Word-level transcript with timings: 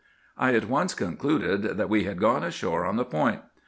"I 0.35 0.55
at 0.55 0.67
once 0.67 0.95
concluded 0.95 1.61
that 1.77 1.87
we 1.87 2.05
had 2.05 2.19
gone 2.19 2.43
ashore 2.43 2.85
on 2.87 2.95
the 2.95 3.05
Point. 3.05 3.43